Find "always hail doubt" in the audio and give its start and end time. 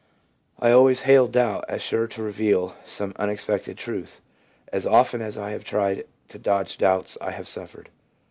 0.71-1.65